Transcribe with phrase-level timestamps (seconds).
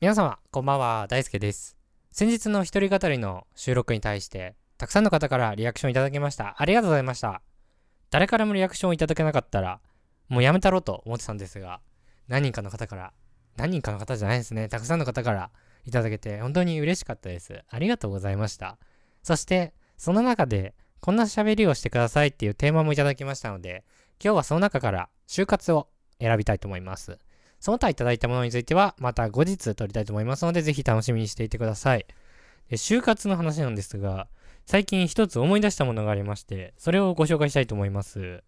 [0.00, 1.76] 皆様、こんばんは、大輔です。
[2.10, 6.54] 先日の一人語りの収録に対して、たくさんの方からリアクションいただきました。
[6.56, 7.42] ありがとうございました。
[8.08, 9.78] 誰からもリアクションをいただけなかったら、
[10.30, 11.82] もうやめたろうと思ってたんですが、
[12.28, 13.12] 何人かの方から、
[13.58, 15.50] 何人かの方じゃないですね、たくさんの方から
[15.84, 17.62] いただけて、本当に嬉しかったです。
[17.68, 18.78] ありがとうございました。
[19.22, 23.84] そして、その中で、こんな喋りをしてくださいっていうテーマもいただきましたので、
[24.18, 25.88] 今日はその中から就活を
[26.18, 27.18] 選びたいと思います。
[27.60, 32.06] その他いただいたものについては、また後日撮りたいと思いますので、ぜひ楽しみにしていてください。
[32.70, 34.28] で就活の話なんですが、
[34.66, 38.42] 最近一つ思い出したものがありまして、それをご紹介したいと思います。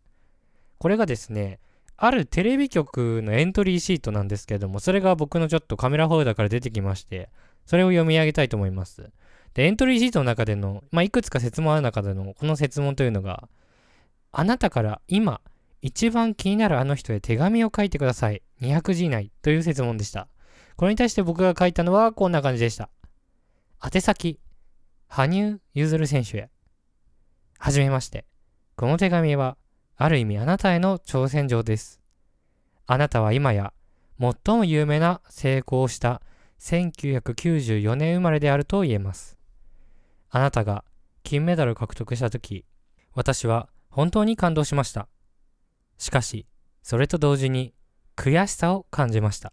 [0.79, 1.59] これがですね、
[1.97, 7.29] あるテレビ局のエントリーシートなんですけれども、それが僕のちょっとカメラホルダーから出てきまして、
[7.67, 9.11] それを読み上げたいと思います。
[9.55, 13.49] で、エントリーシートの中での、まあ、いくつか説問ある中での、この説問というのが、
[14.33, 15.41] あなたから今、
[15.83, 18.41] 一番気になるあの人へ手紙を書いてください。
[18.61, 20.29] 200字以内という説問でした。
[20.77, 22.89] これに対して僕が書いたのはこんな感じでした。
[23.85, 24.39] 宛先、
[25.09, 26.51] 羽生結弦選手へ。
[27.59, 28.27] はじめまして。
[28.77, 29.57] この手紙は、
[29.97, 32.01] ある意味あなたへの挑戦状です。
[32.87, 33.73] あなたは今や、
[34.21, 36.23] 最も有名な成功をした
[36.61, 39.37] 1994年生まれであると言えます。
[40.31, 40.85] あなたが
[41.25, 42.65] 金メダルを獲得したとき、
[43.15, 45.09] 私は本当に感動しました。
[45.99, 46.47] しかし、
[46.83, 47.75] それと同時に
[48.17, 49.53] 悔しさを感じました。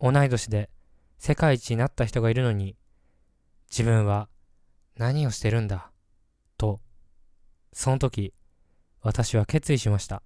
[0.00, 0.70] 同い年で
[1.18, 2.76] 世界一になった人がいるのに、
[3.70, 4.28] 自分は
[4.96, 5.90] 何をしてるんだ、
[6.56, 6.80] と、
[7.72, 8.34] その時、
[9.02, 10.22] 私は決意しました。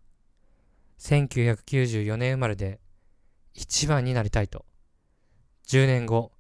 [0.99, 2.81] 1994年生まれで
[3.53, 4.65] 一番になりたいと。
[5.67, 6.33] 10年後、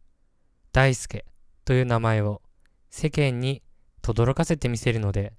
[0.72, 1.24] 大輔
[1.64, 2.42] という名前を
[2.90, 3.62] 世間に
[4.02, 5.32] 轟かせてみせるので、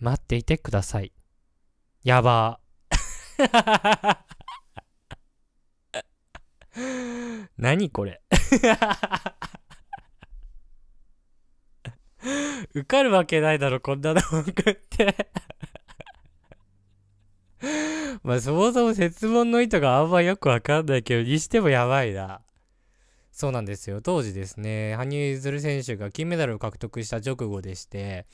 [0.00, 1.12] 待っていてください。
[2.04, 2.67] やばー。
[7.56, 8.20] 何これ
[12.74, 15.28] 受かるわけないだろ、こんなの送って。
[18.22, 22.40] まあ、そもそも説問の意図があんまよくわかんないけど、にしてもやばいな。
[23.32, 24.00] そうなんですよ。
[24.02, 28.26] 当時ですね、羽生結弦選手が金メダルを獲得した直後でして、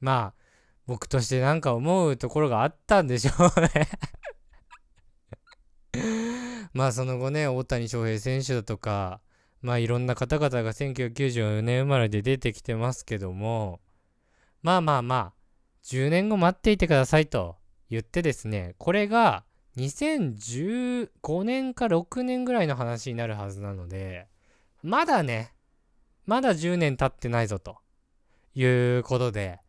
[0.00, 0.40] まあ、
[0.86, 3.88] 僕としてなんか思うところがあったんでしょうね。
[6.72, 9.20] まあその後ね、大谷翔平選手だとか、
[9.62, 13.80] まあいろんな方々が1994年生まれで出てきてますけども、
[14.62, 15.32] まあまあまあ、
[15.84, 17.56] 10年後待っていてくださいと
[17.90, 19.44] 言ってですね、これが
[19.76, 24.28] 2015年か6年ぐらいの話になるはずなので、
[24.82, 25.52] まだね、
[26.26, 27.78] まだ10年経ってないぞと
[28.54, 29.60] いうことで、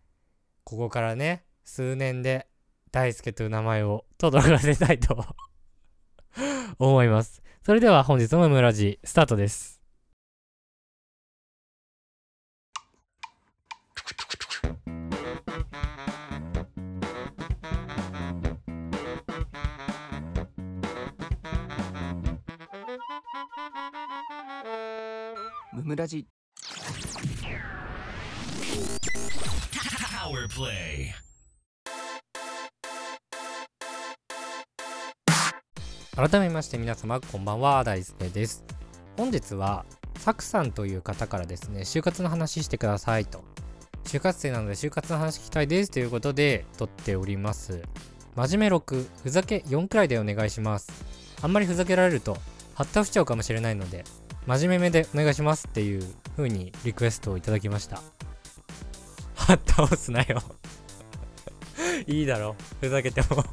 [0.64, 2.48] ここからね、数年で
[2.92, 5.26] 大輔という名前を 轟かせたいと
[6.80, 7.42] 思います。
[7.66, 9.82] それでは本日もムラジスタートです。
[25.74, 26.28] ムムラジ
[30.26, 31.25] Power play.
[36.16, 37.84] 改めまして皆様こんばんは。
[37.84, 38.64] 大輔です。
[39.18, 39.84] 本日は
[40.18, 43.44] サクさんという方からですね就活の話してくださいと。
[44.06, 45.92] 就活生なので就活の話聞きたいです。
[45.92, 47.84] ということで撮っております。
[48.34, 50.90] 真面目6ふざけ4くらいでお願いします。
[51.42, 52.38] あんまりふざけられると
[52.76, 54.06] 発達しちゃうかもしれないので
[54.48, 55.68] 真面目めでお願いします。
[55.68, 56.02] っていう
[56.38, 57.98] 風にリクエストをいただきました。
[59.36, 60.42] はっ倒すなよ。
[62.08, 62.56] いいだろ。
[62.80, 63.44] ふざけても。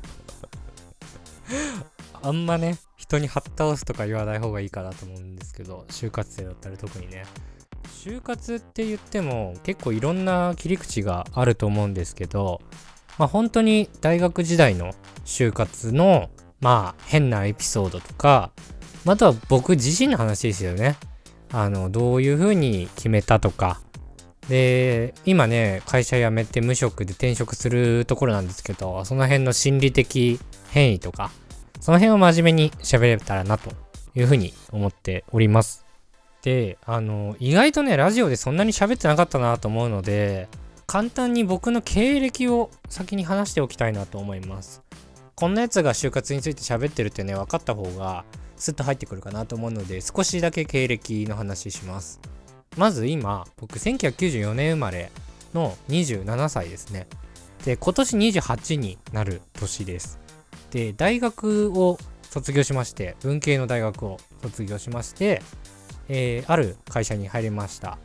[2.23, 7.25] あんまね、人にはっ倒すとか言わない方がいいかなと思うんですけど、就活生だったら特にね。
[8.05, 12.61] 就活って言っても結構いろんな切り口があると思うんですけど、
[13.19, 14.93] まあ本当に大学時代の
[15.25, 16.31] 就活の、
[16.61, 18.53] まあ変なエピソードとか、
[19.05, 20.97] または僕自身の話ですよね。
[21.51, 23.81] あの、どういう風に決めたとか。
[24.49, 31.31] で、今ね、会社辞めて無職で転職するところなんですけど、その辺の心理的変異とか、
[31.83, 33.73] その辺を真面目に喋れたらなと
[34.15, 35.85] いうふうに思っております。
[36.43, 40.49] で、あの、意外とね、ラジオでそんなに喋ってなかったなと思うので、
[40.87, 44.81] 簡単に僕の経歴を先に話しておきたいなと思います。
[45.35, 48.25] こんなやつが就活について喋ってるってね、分かった方が
[48.55, 52.21] スッと入ってくるかなと思うので、少しだけ経歴の話します。
[52.77, 55.11] まず今、僕1994年生まれ
[55.53, 57.09] の27歳ですね。
[57.65, 60.22] で、今年28になる年です。
[60.73, 65.43] で大学を卒業しまして文系の大学を卒業しまして
[66.09, 67.99] えー、ある会社に入りました。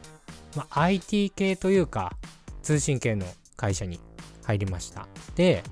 [0.56, 2.14] まあ、IT 系というか、
[2.62, 3.26] 通信系の
[3.56, 4.00] 会社に
[4.44, 5.08] 入りました。
[5.36, 5.64] で、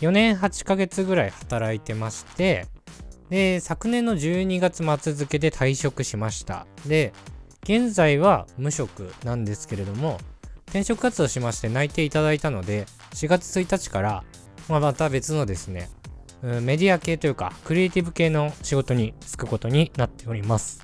[0.00, 2.66] 4年8ヶ月ぐらい働いてまして、
[3.30, 6.66] で、昨年の12月末付で退職しました。
[6.86, 7.12] で、
[7.62, 10.18] 現在は無職なんですけれども、
[10.66, 14.24] 転職活動しまして内定いただいたので、4月1日から、
[14.68, 15.88] ま、また別のですね、
[16.42, 20.82] メディア系というか、クリエイティブ系の仕事に就くことになっております。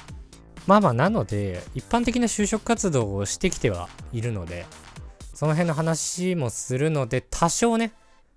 [0.67, 4.67] まあまあ、なので、一般的な就職活動をしてきてはいるので、
[5.35, 7.93] その辺の話もするので、多少ね、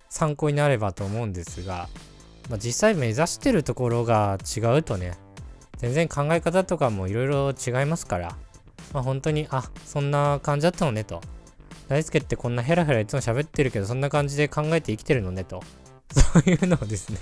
[0.09, 1.87] 参考になればと思うんですが、
[2.49, 5.17] まあ、実際目指してるところが違うとね、
[5.77, 8.35] 全然考え方とかもいろいろ違いますから、
[8.93, 11.21] まあ、本当に、あ、そんな感じだったのねと。
[11.87, 15.61] 大輔ってこんなヘラヘラいつも喋ってるけど、そんな感じで考えて生きてるのねと。
[16.13, 17.19] そういうのをですね、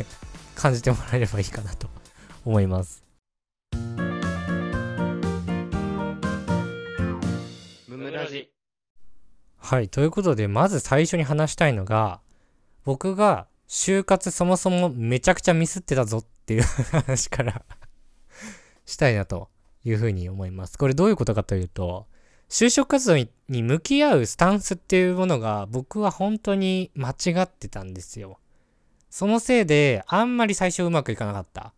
[0.55, 1.87] 感じてもらえればいいかなと
[2.45, 3.03] 思います。
[7.87, 8.51] ムムラジ
[9.57, 12.19] はい、ということで、まず最初に話したいのが、
[12.83, 16.61] 僕が就活そもそもめちゃくちゃミスってたぞっていう
[16.91, 17.63] 話から
[18.85, 19.49] したいなと
[19.83, 20.77] いうふうに思います。
[20.77, 22.07] これどういうことかというと、
[22.47, 23.17] 就職活動
[23.49, 28.39] に向き合うスタンスっていうものが僕は本当に間違ってたんですよ。
[29.15, 31.71] そのせいであんまり最初うまくいかなかった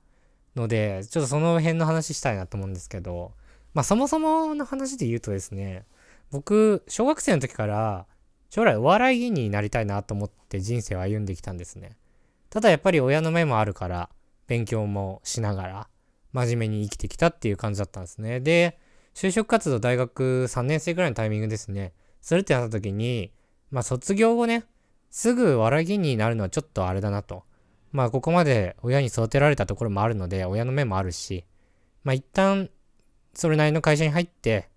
[0.56, 3.34] ので、ちょっとその辺の話したいなと思うんですけど、
[3.75, 5.86] まあそもそもの話で言うとですね、
[6.31, 8.07] 僕、小学生の時から
[8.50, 11.95] 将来お笑い芸人になりたいなと思って人生を歩んできたんですね。
[12.50, 14.10] ただやっぱり親の目もあるから
[14.48, 15.88] 勉強もしながら
[16.33, 18.40] 真面目に生きてきたっていう感じだったんですね。
[18.40, 18.80] で、
[19.13, 21.94] 就職活動大学3年生ぐらいのタイミングですね。
[22.19, 23.31] するってなった時に、
[23.69, 24.63] まあ卒業後ね、
[25.09, 27.44] すぐ笑いになるのはちょっとあれだなと。
[27.92, 31.45] まあここまで親に育てられたところもあるので、親の目もあるし、
[32.04, 32.69] まあ一旦
[33.33, 34.69] それなりの会社に入って、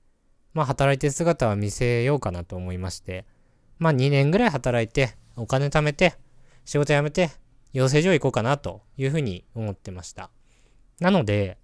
[0.52, 3.24] まあ働いてる姿は見せようかなと思いまして、
[3.78, 6.14] まあ2年ぐらい働いて、お金貯めて、
[6.64, 7.30] 仕事辞めて、
[7.72, 10.30] 養成所行こうかなというふうに思ってました。
[11.00, 11.56] なので、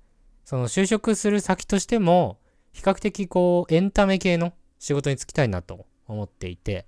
[0.44, 2.38] その就職する先としても、
[2.72, 6.86] 比較的こう、エンタメ系の仕事に就きたいなと思っていて、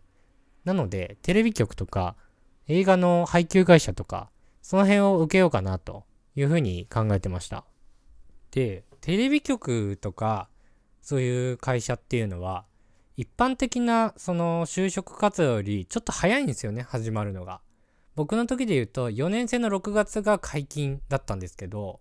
[0.69, 2.15] なので、テレビ局とか、
[2.67, 4.29] 映画の配給会社とか、
[4.61, 6.05] その辺を受けようかなと
[6.37, 7.65] いうふうに考えてました。
[8.51, 10.51] で、テレビ局とか、
[11.01, 12.67] そういう会社っていうのは、
[13.17, 17.63] 一般的なその就職活動よりちょっと早いんですよね、始まるのが。
[18.15, 22.01] 僕の時で言うと4年生の6月が解禁だったんですけど、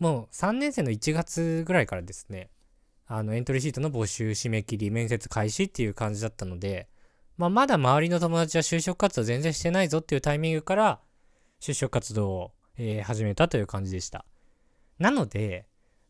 [0.00, 2.50] もう3年生の1月ぐらいからですね、
[3.06, 6.88] あのエントリーシートの募集締め切り、面接開始っていう感じだったので、
[7.38, 11.00] まあ、まだ周りの友達は就職活動全然してないぞっていうタイミングから
[11.60, 14.24] 就職活動を、えー、始めたという感じでした。
[14.98, 15.66] なので、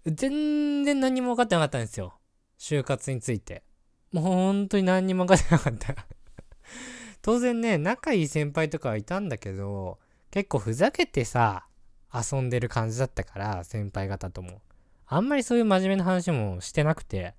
[0.07, 2.19] 全然何も分かってなかったんですよ。
[2.59, 3.63] 就活について。
[4.11, 5.95] もう本当に何にも分かってなかった
[7.21, 9.99] 当然ね、仲いい先輩とかはいたんだけど、
[10.31, 11.67] 結構ふざけてさ、
[12.13, 14.63] 遊んでる感じだったから、先輩方とも。
[15.05, 17.35] あんまりそういう真面目な話もしてなくて。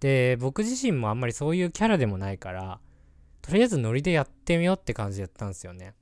[0.00, 2.80] で、僕自身もあんまりそういうキャラでもないから、
[3.48, 5.94] とりあえずノリでやってみようって感じでやったんですよね。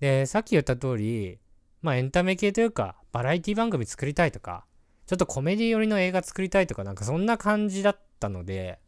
[0.00, 1.38] で、さっき言った通り、
[1.80, 4.64] まあエンタメ系というか、バラエティ番組作りたいとか、
[5.06, 8.80] ちょっとコメディ寄りの映画作りたいとか、なんかそんな感じだったので、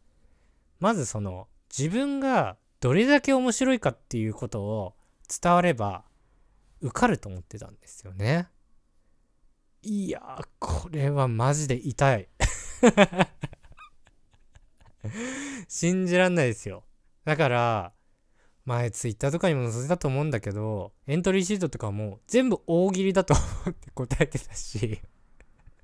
[0.81, 4.95] まずその自分がどれだけ面白いかっていうことを
[5.41, 6.03] 伝われば
[6.81, 8.49] 受かると思ってたんですよね。
[9.83, 12.27] いやこれはマジで痛い
[15.69, 16.83] 信じらんないですよ。
[17.25, 17.93] だから、
[18.65, 25.01] 前ツイッターとかにも載せたと思うんだけど、エントリーシートとかも全部大喜利だと思って答えてたし。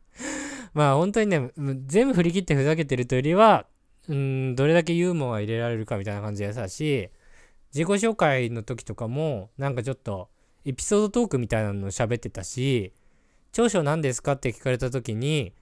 [0.74, 1.51] まあ本当にね、
[1.86, 3.67] 全部振り切ってふざけてるというよりは、
[4.07, 7.10] うん、どれだけユーモア入れられるかみたいな感じでさし、
[7.74, 10.29] 自己紹介の時とかも、なんかちょっと、
[10.65, 12.93] エピソードトークみたいなの喋ってたし、
[13.51, 15.53] 長所何ですかって聞かれた時に、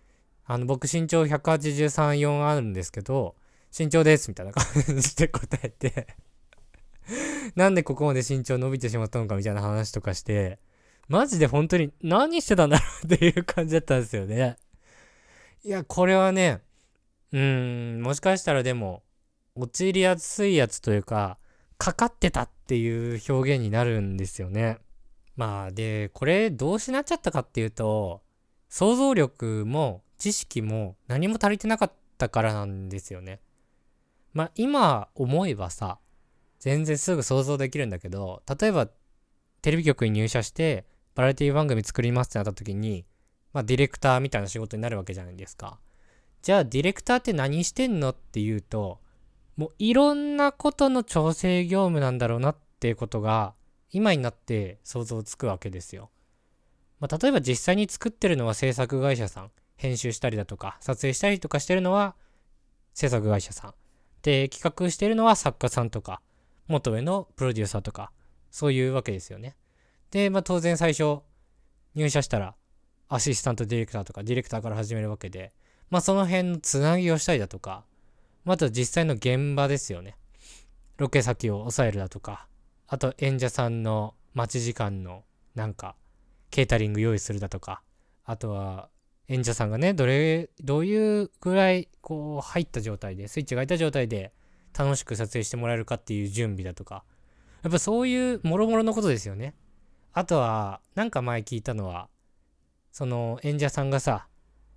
[0.45, 3.35] あの、僕身長183、4あるんですけど、
[3.77, 4.65] 身長ですみたいな感
[4.99, 6.07] じで答えて
[7.55, 10.59] なんでここまで身長伸びてしまったのかみたいな話とかして、
[11.07, 14.57] マジで本当に何してたんだろうっていう感じだったんですよね。
[15.63, 16.61] いや、これはね、
[17.31, 19.03] うーん、もしかしたらでも、
[19.55, 21.37] 陥りやすいやつというか、
[21.77, 24.77] かかってたっていう表現になるんですよね。
[25.35, 28.21] まあ、で、これどうしなっちゃったかっていうと、
[28.69, 33.39] 想像力も知識も何も足りてなかったからなんですよね。
[34.33, 35.99] まあ、今思えばさ、
[36.59, 38.87] 全然すぐ想像できるんだけど、例えば
[39.61, 43.05] テレビ局に入社して、バラエティ番組作りますってなった時に、
[43.53, 45.79] まあ、ディレクターみたいな仕事になるわけじゃないですか。
[46.41, 48.99] じゃあディレクターって何してんのっていうと、
[49.57, 53.53] もういろんなことの調整業務なんだろうなっていうことが
[53.91, 56.11] 今になって想像つくわけですよ。
[56.99, 62.15] まあ、例えば実際に作ってるのは制作会社さん、編集したりだとか撮影したりとかしてるのは
[62.93, 63.73] 制作会社さん。
[64.21, 66.21] で、企画してるのは作家さんとか、
[66.67, 68.11] 元上のプロデューサーとか、
[68.51, 69.55] そういうわけですよね。
[70.11, 71.19] で、まあ当然最初
[71.95, 72.55] 入社したら
[73.07, 75.53] アシスタントディレクターとかディレクターから始めるわけで、
[75.89, 77.83] まあその辺のつなぎをしたりだとか、
[78.45, 80.15] また実際の現場ですよね。
[80.97, 82.47] ロケ先を抑えるだとか、
[82.87, 85.23] あと演者さんの待ち時間の
[85.55, 85.95] なんか
[86.51, 87.81] ケータリング用意するだとか、
[88.25, 88.89] あとは
[89.29, 94.33] 演者さんがね、どれ、どういうぐらいこう入った状態で、スイッチが入った状態で
[94.77, 97.03] 楽しく撮影してもらえるかっていう準備だとか、
[97.61, 99.53] やっぱそういうもろもろのことですよね。
[100.13, 102.09] あとは、なんか前聞いたのは、
[102.91, 104.27] その演者さんがさ、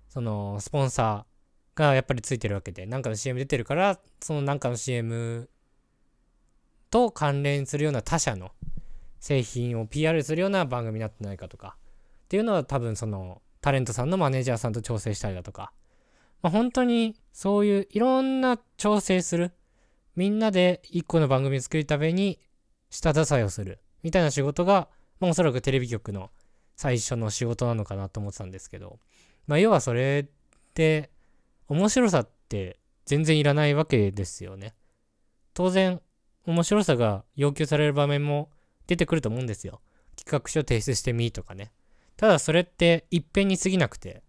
[0.07, 5.49] そのスポンサーがやっぱりついてるわけで、なんかの CM 出てるから、そのなんかの CM
[6.91, 8.51] と関連するような他社の
[9.19, 11.75] 製品を PR するような番組になってないかとか、
[12.25, 15.71] っていうのは多分そのタレントさんのマネージャーさんと調整したりだとか、
[16.41, 19.53] まあ、本当にそういういろんな調整する、
[20.17, 22.39] みんなで一個の番組を作るために
[22.89, 24.89] 下支えをする、みたいな仕事が、
[25.21, 26.29] まあ、おそらくテレビ局の
[26.75, 28.99] 最初の仕事なのかなと思ってたんですけど、
[29.47, 31.09] まあ、要はそれって
[31.69, 34.75] 面白さって全然いらないわけですよね。
[35.53, 36.01] 当然
[36.45, 38.49] 面白さが要求される場面も
[38.87, 39.79] 出てくると思うんですよ。
[40.17, 41.71] 企画書提出してみとかね。
[42.17, 44.23] ただそれって一遍に過ぎなくて、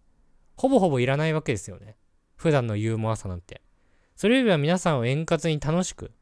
[0.56, 1.96] ほぼほぼいらないわけですよね。
[2.36, 3.62] 普段のユーモアさなんて。
[4.16, 6.12] それよりは皆さんを円滑に楽しく、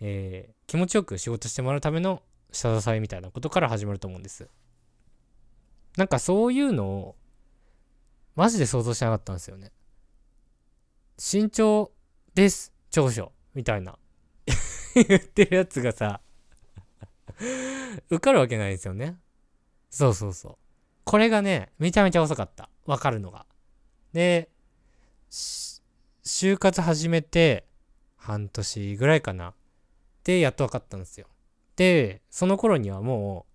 [0.00, 4.48] えー、気持ちよく仕事してもらうための下支えみたいなことから始まると思うんです。
[5.96, 7.16] なんかそういうのを、
[8.36, 9.72] マジで想像しなかったんですよね。
[11.18, 11.90] 身長
[12.34, 13.98] です、長所、みたいな。
[14.94, 16.20] 言ってるやつがさ
[18.10, 19.16] 受かるわけないですよね。
[19.90, 20.67] そうそうそう。
[21.08, 22.68] これがね、めちゃめちゃ遅かった。
[22.84, 23.46] わかるのが。
[24.12, 24.50] で、
[25.30, 25.80] 就
[26.58, 27.64] 活始めて、
[28.14, 29.54] 半年ぐらいかな。
[30.22, 31.26] で、やっと分かったんですよ。
[31.76, 33.52] で、その頃にはもう、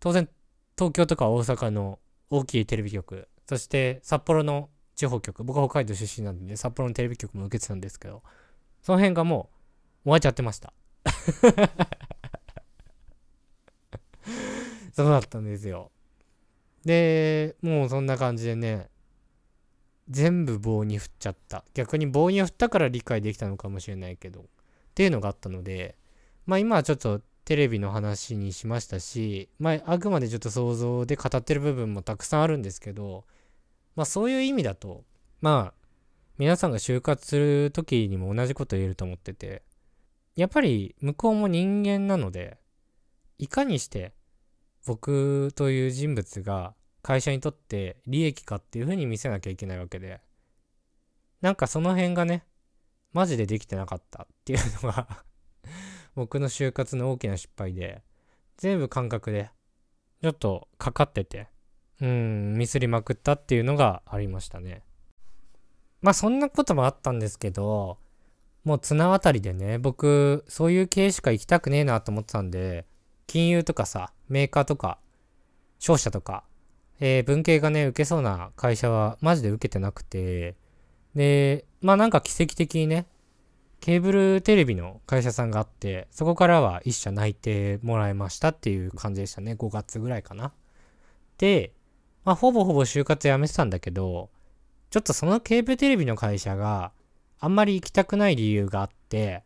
[0.00, 0.28] 当然、
[0.76, 8.22] 東京とか大阪の大きいテレビ局、そして札幌の地方局、僕は北海道出身なんで、ね、札幌のテレビ局も受けてたんですけど、
[8.82, 9.48] その辺がも
[10.04, 10.74] う終わっちゃってました。
[14.92, 15.90] そうだったんですよ。
[16.86, 18.88] で、もうそんな感じでね、
[20.08, 21.64] 全部棒に振っちゃった。
[21.74, 24.44] 逆に棒に振ったから理解できたのかもしれないけど、っ
[24.94, 25.96] ていうのがあったので、
[26.46, 33.24] まあ今はちょっとテレビの話にしましたし、まああくまでちょっと想像で語ってる部分もたくさんあるんですけど、
[33.96, 35.02] まあそういう意味だと、
[35.40, 35.86] まあ
[36.38, 39.62] 皆さんが就活する時にも同じこと言えると思ってて、
[40.36, 42.58] やっぱり向こうも人間なので、
[43.38, 44.12] いかにして
[44.86, 50.20] 僕という人物が会社にとって利益かっていう風に見せなきゃいけないわけで、
[51.40, 52.46] なんかその辺がね、
[53.12, 55.24] マジでできてなかったっていうのが
[56.14, 58.02] 僕の就活の大きな失敗で、
[58.56, 59.50] 全部感覚で、
[60.22, 61.48] ちょっとかかってて、
[62.00, 64.82] うん、ミスりまくったっていうのがありましたね。
[66.00, 67.98] まあそんなこともあったんですけど、
[68.64, 72.86] もう綱渡りでね、僕、そういう系しか行きたくねえなと思ってたんで、
[73.26, 74.98] 金融とかさ、メーカーとか、
[75.78, 76.44] 商社とか、
[77.00, 80.56] えー、文系がね、受けそうな会社はマジで受けてなくて、
[81.14, 83.06] で、まあなんか奇跡的にね、
[83.80, 89.52] ケーブルテレビの会社さんがあって、そこからは一社内定もらいましたっていう感じでしたね。
[89.52, 90.52] 5月ぐらいかな。
[91.38, 91.72] で、
[92.24, 94.30] まあほぼほぼ就活やめてたんだけど、
[94.90, 96.92] ちょっとそのケーブルテレビの会社が
[97.38, 99.44] あんまり行きたくない理由があって、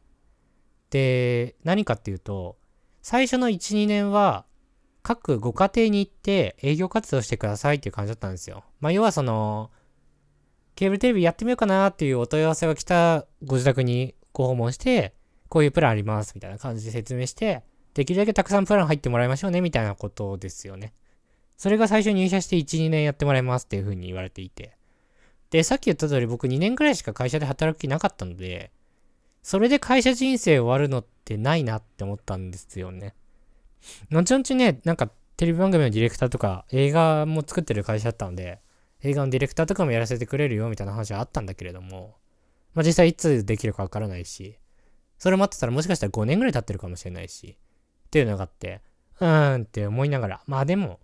[0.90, 2.56] で、何かっていうと、
[3.02, 4.44] 最初の1、2年は、
[5.02, 8.64] 各ご家庭に行って営業活動してくださいっていう感じだったんですよ。
[8.80, 9.70] まあ、要はその、
[10.74, 15.14] ケーブルテレビやってみようかなっていうお問い合わせが来たご自宅にご訪問して、
[15.48, 17.64] こういうプランありますみたいな感じで説明して、
[17.94, 20.92] できるだけたくさんプラン入ってもらいましょうねみたいなことですよね。
[21.56, 24.76] それが最初入社して1、2年やってもらいますっていう風に言われていて。
[25.50, 28.70] で、さっき言った通り僕2年くらいしか会社で働く気なかったので、
[29.42, 33.14] それで会社人生終わるのってないなって思ったんですよね。
[34.10, 38.60] 後々ね、なんかテレビ番組のディレクターとか映画も作ってる会社だったので、
[39.02, 42.16] 映画のディレクターとかもやらせてくれるよみたいな話はあったんだけれども、
[42.74, 44.58] まあ実際いつできるかわからないし、
[45.18, 47.56] それ待ってたらもしかしたら5年ぐらい経ってるかもしれないし、
[48.06, 48.82] っていうのがあって、
[49.20, 51.00] うーんって思いながら、まあでも、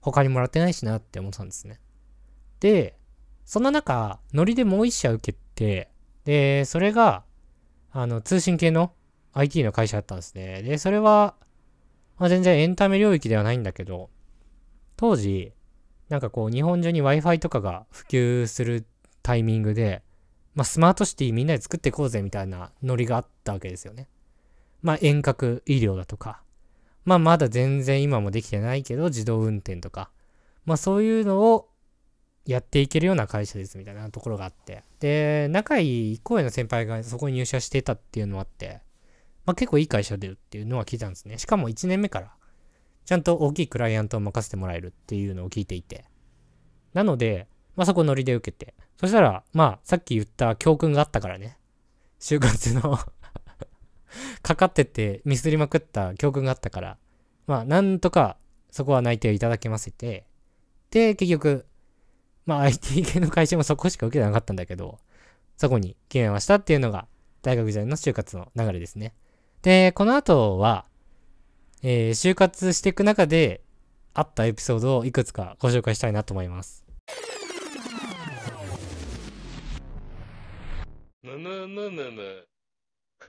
[0.00, 1.78] 他にもらってないしなって思ったんですね。
[2.60, 2.96] で、
[3.44, 5.90] その中、ノリでもう一社受けて、
[6.24, 7.24] で、それが、
[7.92, 8.92] あの、通信系の
[9.32, 10.62] IT の会社だったんですね。
[10.62, 11.34] で、それは、
[12.18, 14.10] まあ、全然エンタメ領域ではないんだけど、
[14.96, 15.52] 当時、
[16.08, 18.86] なんかこう、日本中に Wi-Fi とかが普及する
[19.22, 20.02] タイミングで、
[20.54, 24.08] まあ、スマートシティみんなで作っていこうぜみたいなノリがあったわけですよね。
[24.82, 26.42] まあ、遠隔医療だとか、
[27.04, 30.10] まあ、まだ全然今もできてないけど、自動運転とか、
[30.64, 31.69] まあ、そういうのを
[32.52, 34.82] やっていけるような会社ですみたいなところがあって。
[34.98, 38.80] で、仲いい一個上の先輩がそこに入社してたっていうのもあって、
[39.46, 41.38] まあ、結構いい会社でっていうのは聞いたんですね。
[41.38, 42.32] しかも1年目から、
[43.04, 46.04] ちゃんと大きいクライアントを任せてもらえるっていうのを聞いていて。
[46.92, 48.74] なので、まあ、そこノリで受けて。
[48.98, 51.58] そしたら、まあ、さっき言った教訓があったからね。
[52.18, 52.98] 就活の
[54.42, 56.98] かかっててミスりまくった教訓があったから、
[57.46, 58.36] まあ、なんとか
[58.70, 60.26] そこは内定いただけませて、
[60.90, 61.66] で、結局、
[62.46, 64.98] まあ IT 系の会社もそこしか受けてなかったんだけど、
[65.56, 67.06] そこに決めましたっていうのが
[67.42, 69.14] 大学時代の就活の流れですね。
[69.62, 70.86] で、この後は、
[71.82, 73.62] えー、就活していく中で
[74.14, 76.84] あったエピソードをいくつかご紹介したいなと思います。
[81.22, 82.46] むむむむむ。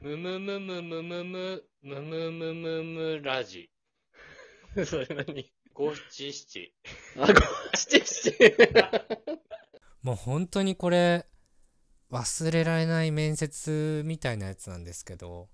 [0.01, 1.63] むむむむむむむ。
[1.83, 3.69] むむむむむラジ。
[4.85, 6.73] それ何五七七。
[7.17, 7.33] あ、五
[7.75, 8.33] 七七。
[10.03, 11.25] もう本当にこれ、
[12.11, 15.49] 忘れられない面接みたいなやつなんですけど、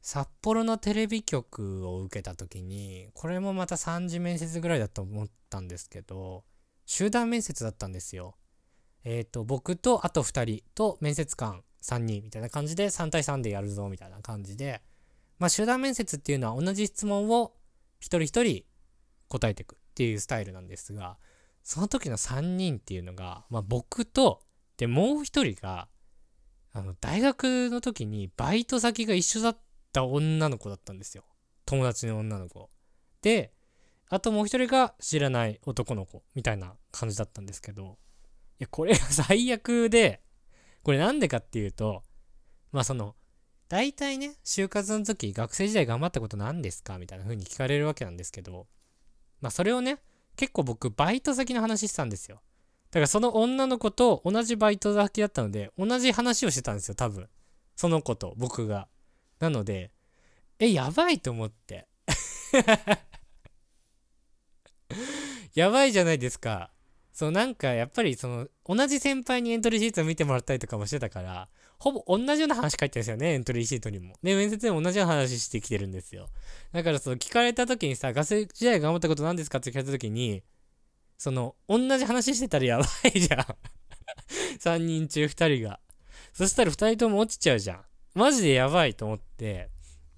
[0.00, 6.44] 札幌のテレビ局を受けた時に、これもまた3次面接ぐらいだと思ったんですけど、
[6.86, 8.36] 集団面接だったんですよ。
[9.04, 14.80] えっ、ー、と、僕とあと2人と面接官3人みたいな感じで3対3でやるぞみたいな感じで、
[15.38, 17.52] まあ集団面接っていうのは同じ質問を
[17.98, 18.64] 一人一人
[19.30, 21.16] 答えていくっていうスタイルなんですが、
[21.62, 24.42] その時の3人っていうのが、まあ僕と、
[24.76, 25.88] で、もう一人が、
[26.72, 29.58] あの、大学の時にバイト先が一緒だっ
[29.92, 31.24] た女の子だったんですよ。
[31.64, 32.70] 友達の女の子。
[33.22, 33.52] で、
[34.08, 37.98] あともう一人が知らない男の子みたいな感じだったんですけど、
[38.58, 40.20] いや、これが最悪で、
[40.82, 42.02] これなんでかっていうと、
[42.72, 43.14] まあその、
[43.68, 48.66] 大体ね、就活の時、学生時代頑張ったこと何ですかみたいな風に聞かれるわけなんですけど、
[49.40, 49.98] まあそれをね、
[50.36, 52.40] 結構僕バイト先の話してたんですよ。
[52.90, 57.28] だからその女の子と同じバイト先だったので、同じ話をしてたんですよ、多分。
[57.76, 58.88] その子と僕が。
[59.38, 59.90] なので、
[60.58, 61.86] え、やばいと思って。
[65.54, 66.70] やばいじゃないですか。
[67.12, 71.48] そうなんかやっぱりその同じ先輩にエントリーシートを見てもらったりとかもしてたから
[71.80, 74.14] ほぼ同じような話書いてるんですよねエントリーシートにも。
[74.22, 76.28] で面接でも同じような話してきてるんですよ。
[76.72, 80.42] だからその聞かれた時にさ学生時代頑張ったこと何ですかって聞かれた時に
[81.16, 83.56] その同じ話してたらやばいじゃん。
[84.60, 85.80] 3人中2人が。
[86.34, 87.84] そしたら2人とも落ちちゃうじゃん。
[88.14, 89.70] マジでやばいと思って。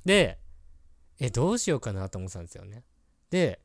[0.05, 0.39] で
[1.21, 2.83] えどうしようかなと思ってたんですよね。
[3.31, 3.61] で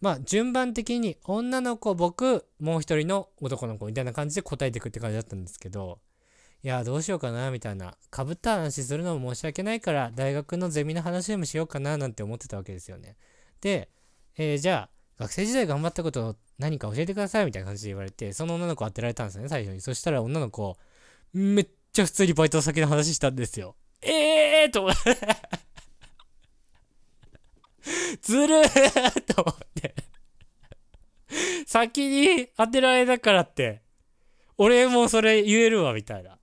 [0.00, 6.00] まあ順番的に女の子僕もう一人の男の子みたいな感じで答えていくって感じだったんですけど
[6.66, 7.94] いやどうしようかなみたいな。
[8.10, 13.14] かぶった話するのも申し訳ないから大学のゼミの話でもしようかななんて思ってたわけですよね。
[13.60, 13.88] で、
[14.36, 19.80] えー、じゃあ学生時代頑張ったこと何か教えてくださいみたいな感じで言われてその女の子当てられたんですよね最初に。
[19.80, 20.76] そしたら女の子
[21.32, 23.76] めっちゃ普通にバイト先の話したんですよ。
[24.02, 25.16] ええー、と思って。
[28.22, 29.94] ずるーと思って。
[31.64, 33.82] 先に当てられたからって、
[34.58, 36.35] 俺もそれ言えるわ、みたいな。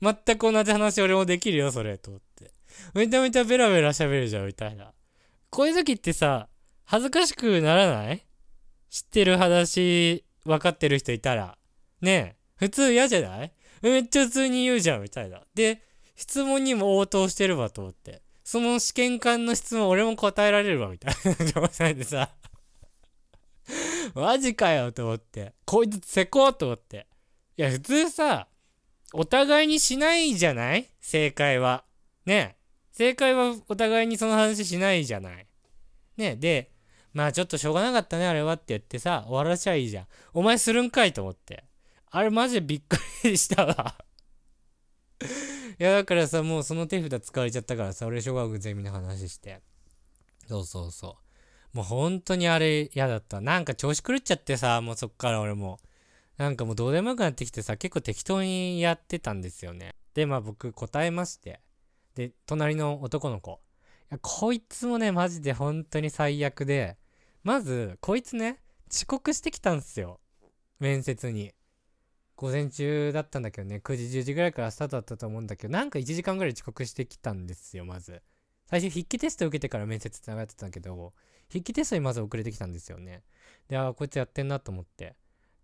[0.00, 2.52] 全く同じ話俺もできるよ、それ、と思って。
[2.94, 4.92] めちゃめちゃベラベラ喋るじゃん、みたいな。
[5.50, 6.48] こういう時ってさ、
[6.84, 8.26] 恥ずかしくならない？
[8.88, 11.58] 知ってる話、分かってる人いたら。
[12.00, 13.52] ねえ、普通嫌じゃない？
[13.82, 15.42] めっちゃ普通に言うじゃん、みたいな。
[15.54, 15.82] で、
[16.16, 18.22] 質問にも応答してるわ、と思って。
[18.42, 22.30] その試験官の質問俺も答えられるわ、みたいな状態でさ
[24.14, 25.54] マジかよと思って。
[25.64, 27.06] こいつせこうと思って。
[27.56, 28.48] いや、普通さ、
[29.12, 30.88] お互いにしないじゃない？
[31.00, 31.84] 正解は。
[32.26, 32.56] ね
[32.92, 35.46] 正解はお互いにその話しないじゃない。
[36.16, 36.70] ねで、
[37.12, 40.06] まあちょっとしょうがなかったね、あれはって言ってさ、終わらしゃいいじゃん。
[40.34, 41.64] お前するんかいと思って。
[42.10, 43.94] あれマジでびっくりしたわ
[45.78, 49.60] いや、だからさ、もうその手札使われちゃったからさ、俺小学校ゼミの話して。
[50.46, 51.16] そうそうそ
[51.72, 51.76] う。
[51.76, 53.40] もう本当にあれ嫌だった。
[53.40, 55.78] なんか調子狂っちゃってさ、もうそっから俺も。
[56.40, 59.94] なんかもうどうでもよくなってきてさ、結構適当にやってたんですよね。
[60.14, 61.60] で、まあ僕答えまして。
[62.14, 63.60] で、隣の男の子。
[64.10, 66.96] いや、こいつもね、マジで本当に最悪で、
[67.42, 68.58] まず、こいつね、
[68.90, 70.18] 遅刻してきたんすよ。
[70.78, 71.52] 面接に。
[72.36, 78.22] 午前中だったんだけどね9時10時ぐらいからスタートだったと思うんだけどなんか1時間ぐらい遅刻してきたんですよまず
[78.64, 81.12] 最初筆記テスト受けてから面接つながってたんだけど
[81.48, 83.24] 筆記テストにまず遅れてきたんですよね
[83.68, 85.16] でああこいつやってんなと思って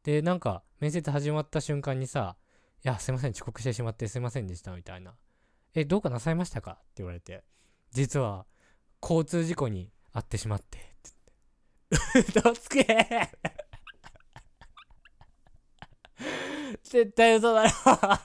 [0.06, 2.36] でなんか面接始まった瞬間にさ
[2.84, 5.16] 「いやすいません遅刻してしまってすいませんでした」みたいな
[5.74, 7.42] 「えどうかなさいましたか?」って言われて。
[7.90, 8.46] 実は
[9.02, 10.78] 交通事故に遭ってしまって。
[10.78, 10.88] って
[12.14, 12.84] 言って嘘つけ
[16.84, 17.70] 絶対嘘だろ。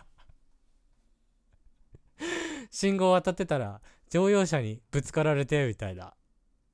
[2.70, 6.14] 信号渡ってたら乗用車にぶつかられてみたいな。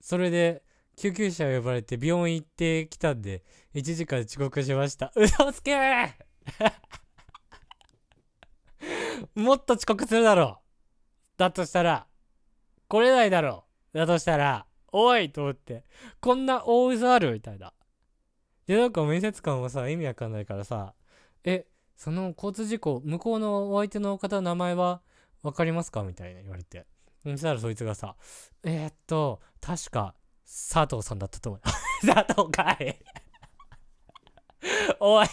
[0.02, 0.64] それで
[0.98, 3.44] 救急車呼ばれて病院行ってきたんで
[3.78, 5.12] 1時間遅刻しました。
[5.16, 5.78] 嘘つけ
[9.36, 11.38] もっと遅刻するだろう。
[11.38, 12.08] だとしたら
[12.88, 13.98] 来れないだろう。
[14.00, 15.84] だとしたらおいと思って
[16.20, 17.72] こんな大嘘あるみたいな。
[18.66, 20.96] でなんか面接官もさ意味わかんないからさ
[21.44, 25.04] えその交通事故向こうのお相手の方の名前は
[25.44, 26.02] 分かりますか？
[26.02, 26.88] みたいな言われて。
[27.24, 28.16] そしたらそいつがさ
[28.64, 30.16] えー、っと確か
[30.48, 31.62] 佐藤さんだったと思う。
[32.12, 33.00] 佐藤かい。
[35.00, 35.28] おい。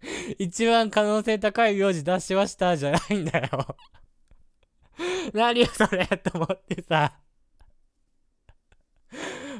[0.38, 3.76] 一番可能性高い名字出しましたじゃないんだよ。
[5.32, 7.20] 何よそれと思ってさ。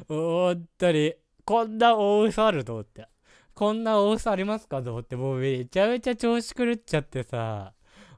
[0.07, 1.15] 本当に。
[1.45, 3.07] こんな大嘘あると思って。
[3.53, 7.73] こんな大嘘ありますかと思ってもうめちゃめちゃ調子狂っちゃってさ。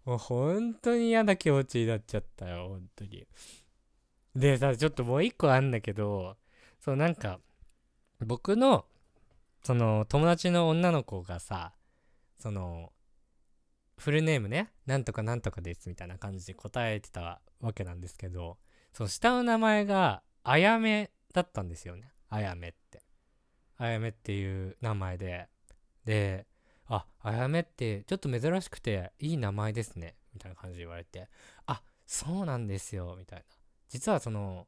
[0.05, 3.27] もう本当に嫌な気持ちになっちゃったよ本当に。
[4.35, 6.37] でさちょっともう一個あんだけど
[6.79, 7.39] そうなんか
[8.25, 8.85] 僕の
[9.63, 11.73] その友達の女の子がさ
[12.39, 12.91] その
[13.97, 18.57] フルネームねなんとかなんとかですみたいな感じで答えてたわけなんですけど
[18.93, 22.11] その下の名前があやめだったんですよね。
[22.29, 23.01] あやめって。
[23.77, 25.47] あやめっていう名前で。
[26.05, 26.47] で
[26.87, 30.15] ああやめってちょっと珍しくていい名前ですね。
[30.33, 31.29] みたいな感じで言われて
[31.67, 33.45] あそうなんですよみたいな。
[33.89, 34.67] 実はその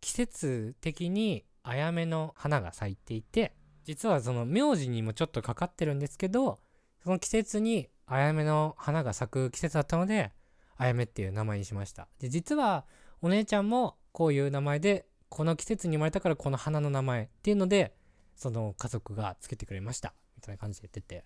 [0.00, 3.54] 季節的にあやめの花が咲いていて
[3.84, 6.58] 実はその名字にもちょっとかかってるんですけど
[7.02, 10.32] その季節にあやめの花が咲く季節だったので
[10.76, 12.08] あやめっていう名前にしました。
[12.18, 12.84] で実は
[13.22, 17.94] お姉ちゃんもこういう名前でこの季節に生まれたからこの花の名前っていうので
[18.34, 20.14] その家族がつけてくれました。
[20.36, 21.24] みたいな感じで言ってて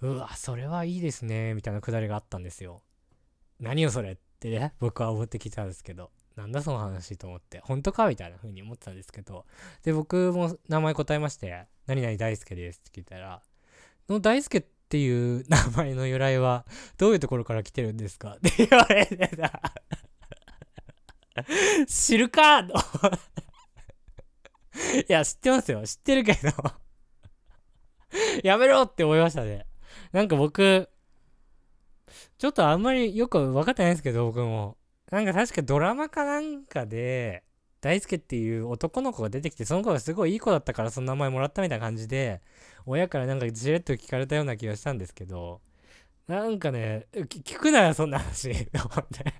[0.00, 2.82] うわそれはいいですねみたいなくだりがあったんですよ。
[3.60, 6.10] 何よそれってね僕は思ってきたんですけど。
[6.36, 9.44] なんだその話と思って本当かみたいな風に思ってたんですけど
[9.82, 13.42] で僕も名前答えまして何々大輔ですって聞いたら
[14.08, 16.66] の大輔っていう名前の由来は
[16.98, 18.32] どういうところから来てるんですか？
[18.32, 19.62] って言われてさ
[21.86, 22.62] 知るか？
[22.64, 22.74] と
[25.08, 25.82] いや、知ってますよ。
[25.86, 26.50] 知ってるけど
[28.42, 29.66] やめろって思いましたね。
[30.12, 30.88] なんか僕、
[32.38, 34.76] ちょっとあんまりよく分かってないんですけど、僕も。
[35.12, 37.44] なんか確かドラマかなんかで、
[37.82, 42.40] 大輔っていう男の子が出てきて、その子がすごいいい子だったからその名前もらったみたいな感じで、
[42.86, 45.60] 親からなんかじれっと聞かれたような気がしたんですけど、
[46.28, 48.66] なんかね、聞くなよ、そんな話。
[48.66, 49.34] と思って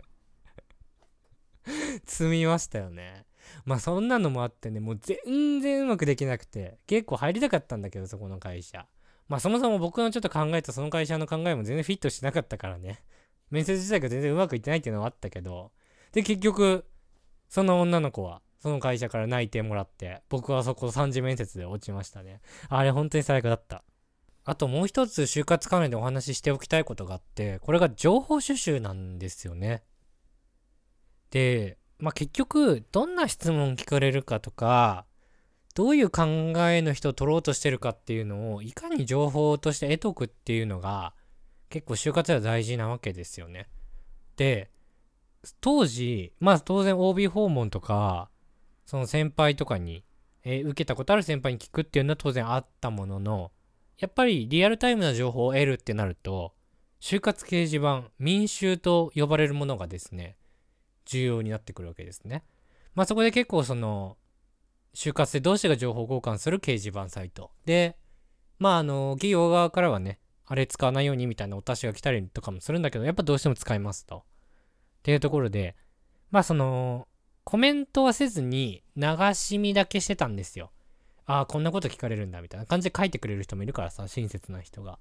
[2.05, 3.25] 積みましたよね。
[3.65, 8.87] まあそんなのもあってね、もう全然うまくできなくて、結構入りたかったんだけど、そこの会社。
[9.27, 13.03] まあそもそも僕のちょっと考えたその会社の考えも全然フィットしなかったからね。
[13.53, 15.71] 面接自体が全然うまくいってないっていうのはあったけど、
[16.13, 16.85] で、結局、
[17.49, 22.41] その女の子は、その会社から内定もらって、僕はそこ3次面接で落ちましたね。
[22.69, 23.85] あれ本当に最悪だった。
[24.45, 29.83] あともう一つ就活関連でお話ししておきたいことがあって、これが情報収集なんですよね。
[31.31, 35.07] で、まあ、結局、どんな質問聞かれるかとか、
[35.75, 36.25] どういう考
[36.69, 41.15] えの人を取ろうとしてるかっていうのを、いかに情報として得とくっていうのが、
[41.73, 43.67] 結構就活では大事なわけですよね。
[44.37, 44.71] で、
[45.63, 48.29] 当時、まあ当然 OB 訪問とか、
[48.85, 50.05] その先輩とかに、
[50.45, 53.53] えー、受けたことある先輩に聞くっていうのは当然あったものの、
[53.99, 56.53] やっぱりリアルタイムな情報を得るってなると、
[57.01, 60.37] 就活掲示板、民衆と呼ばれるものがですね、
[61.07, 62.45] 重要になってくるわけですね。
[62.95, 64.19] まあそこで結構その、
[64.95, 67.51] 就活生同士が情報交換する掲示板サイト。
[67.65, 67.97] で、
[68.59, 70.19] まああの、企業側からはね、
[70.53, 74.19] あれ使わないようにみたいなお達しが来たりとかもするんだけど、やっぱどうしても使いますと。
[74.19, 74.23] っ
[75.03, 75.77] ていうところで、
[76.31, 77.09] まあその、
[77.45, 80.71] コメントはせずに流し見だけしてたんですよ。
[81.25, 84.99] ああ、こんなこと聞かれるんだみたいな感じで書いてくれる人もいるからさ、親切な人が。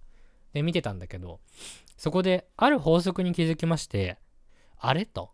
[0.53, 1.41] で、見てたんだけど、
[1.97, 4.19] そこである法則に気づきまして、
[4.77, 5.31] あれと。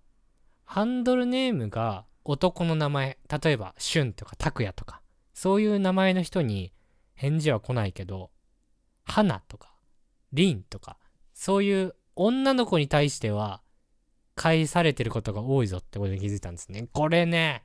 [0.66, 5.04] ハンドルネームが男の名前、例えば、シュンとかタクヤとか、
[5.36, 6.74] そういう名前の人に
[7.14, 8.32] 返事は来ないけど、
[9.06, 9.77] 花とか、
[10.34, 10.98] リンとか、
[11.34, 13.62] そういう女の子に対しては、
[14.36, 16.88] 返されてることが多いぞってことに気づいたんですね。
[16.94, 17.64] これね、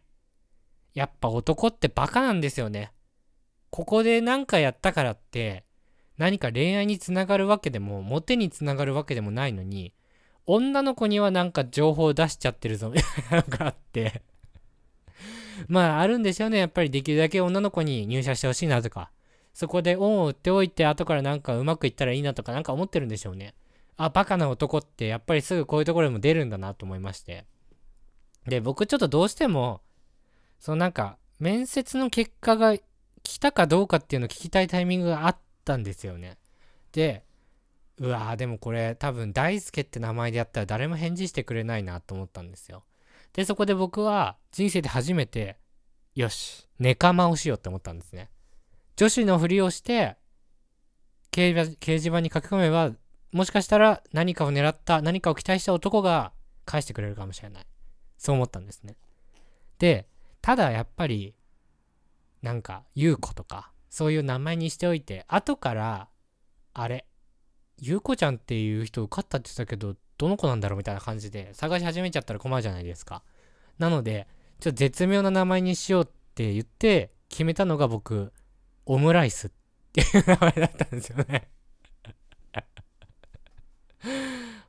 [0.94, 2.92] やっぱ男ってバカなんですよね。
[3.70, 5.64] ここで何かやったからって、
[6.18, 9.94] 何か恋愛につながるわけでも、モテにつながるわけでもないのに、
[10.46, 14.22] 女の子にはなんか情報を出しちゃってるぞ、みたいなのがあって
[15.68, 16.59] まあ、あるんですよね。
[16.59, 19.11] やっぱりできるだけ女の子に入社してほしいなとか、
[19.52, 23.54] そこで恩を売っておいて、後からなんかうまくいったらいいなとか、なんか思ってるんでしょうね。
[23.96, 27.44] あ、バカな男ってやっぱりすぐこういうところでも出るんだなと思いまして。
[28.46, 29.82] で、僕ちょっとどうしても、
[30.58, 32.76] そのなんか、面接の結果が
[33.22, 36.38] 来たかどうかっていうのを聞きたいタイミングがあったんですよね。
[36.92, 37.24] で、
[37.98, 42.84] うわーでもこれ多分大輔って名前でやったら誰も返事してくれないなと思ったんですよ。
[43.32, 45.56] で、そこで僕は人生で初めて、
[46.14, 48.28] よし、ネカマをしようって思ったんですね。
[49.02, 50.16] 女子のふりをして、
[51.32, 52.92] 掲示板に書き込めば、
[53.32, 56.32] もしかしたら何かを狙った、何かを期待した男が
[56.66, 57.66] 返してくれるかもしれない。
[58.16, 58.94] そう思ったんですね。
[59.80, 60.06] で、
[60.40, 61.34] ただやっぱり、
[62.42, 66.08] なんか、優子とか、そういう名前にしておいて、後から、
[66.72, 67.04] あれ、
[67.78, 73.24] 優子ちゃんっていう人受かったって言ってたけど、どの子なんだろうみたいな感じで探し始めちゃったら困るじゃないですか。
[73.80, 74.28] なので、
[74.60, 78.32] ちょっと絶妙な名前にしようって言って決めたのが僕、
[78.86, 79.50] オムライスっ
[79.92, 81.48] ていう名前だったんですよね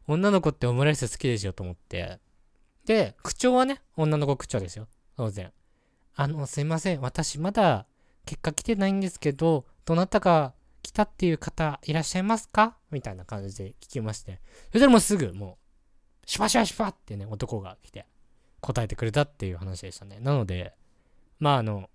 [0.07, 2.19] 女の子ってオムライス好きでしょと思って。
[2.85, 4.87] で、口調はね、女の子口調ですよ。
[5.15, 5.51] 当然。
[6.15, 7.01] あの、すいません。
[7.01, 7.85] 私まだ
[8.25, 12.77] 結果来てないんですけど、どなたか来たっていう方いらっしゃいますか？
[12.91, 14.41] みたいな感じで聞きまして。
[14.67, 15.57] それでもすぐも
[16.25, 18.05] う、シュパシュパシュパってね、男が来て
[18.59, 20.19] 答えてくれたっていう話でしたね。
[20.19, 20.75] なので、
[21.39, 21.89] まああの、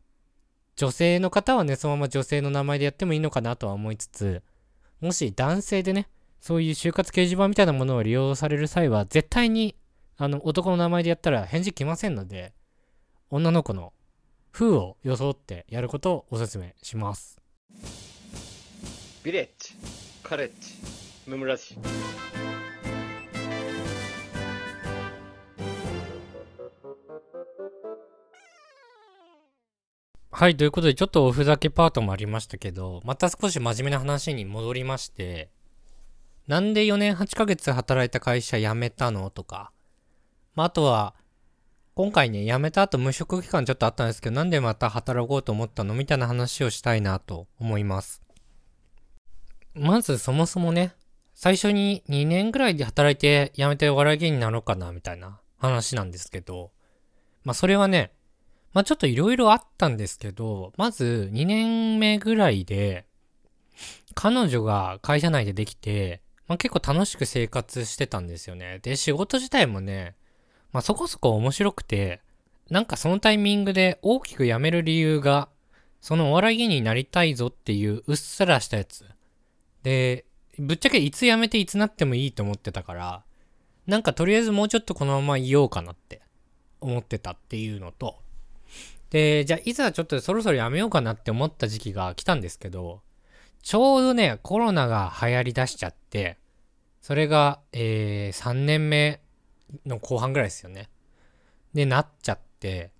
[0.78, 4.42] 女性の方はね、そのまま女性の名前でやってもいいのかなとは思いつつ、
[5.00, 6.08] もし男性でね、
[6.40, 9.74] そういう就活掲示板みたいなものを利用される際は、絶対に、
[10.16, 12.52] あの、男の名前でやったら返事来ませんので、
[13.28, 13.92] 女の子の
[14.52, 17.40] 風を装ってやることをお勧めします。
[19.24, 19.74] ビレッジ
[20.22, 20.74] カレッジ
[21.26, 21.76] ムムラジ
[30.38, 35.50] はい、ということで、ちょっとおふざけパートもありましたけど、また少し真面目な話に戻りまして、
[36.46, 39.72] なんで4年8ヶ月働いた会社辞めたのとか、
[40.54, 41.16] まあ、あとは、
[41.96, 48.22] 今回ね、辞めた後無職期間ちょっとあったんですけど、なんでまた働こうと思ったのみたいな話をしたいなと思います。
[49.74, 50.94] まずそもそもね、
[51.34, 56.70] 最初に2年ぐらいで働いて辞めてお笑い芸人になろうかな、みたいな話なんですけど、
[57.42, 58.12] まあそれはね、
[58.72, 63.06] まあちょっといろいろあったんですけど、まず2年目ぐらいで、
[64.14, 68.80] 彼女が会社内でできて、まあ結構楽しく生活してたんですよね。
[68.82, 70.16] で、仕事自体もね、
[70.72, 72.20] まあそこそこ面白くて、
[72.70, 75.48] なんかそのタイミングで大きく辞める理由が、
[76.00, 79.04] そのお笑い芸人になりたいぞっていううっすらしたやつ。
[79.82, 80.26] で、
[80.58, 83.24] ぶっちゃけいつ辞めていつなってもいいと思ってたから、
[83.86, 86.20] なんかとりあえずもうちょっとこのままいようかなって
[86.80, 88.16] 思ってたっていうのと、
[89.10, 93.02] で、じゃあいざちょっとそろそろ辞めようかなって思った時期が来たんですけど、
[93.62, 96.38] ちょうどね、コロナが流行り出しちゃって、
[97.00, 99.20] それが、えー、3年目
[99.86, 100.90] の後半ぐらいですよね。
[101.74, 102.92] で、なっちゃって、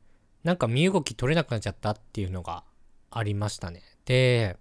[0.44, 2.64] なんか身動き取れなくなっちゃったっていうのが
[3.11, 3.83] ありましたね。
[4.05, 4.57] で、